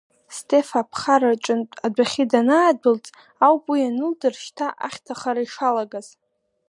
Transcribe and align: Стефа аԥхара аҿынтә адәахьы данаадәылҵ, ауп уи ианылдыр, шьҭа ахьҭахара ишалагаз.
Стефа 0.35 0.79
аԥхара 0.81 1.29
аҿынтә 1.33 1.75
адәахьы 1.85 2.23
данаадәылҵ, 2.31 3.05
ауп 3.45 3.63
уи 3.71 3.79
ианылдыр, 3.83 4.33
шьҭа 4.43 4.67
ахьҭахара 4.87 5.41
ишалагаз. 5.45 6.07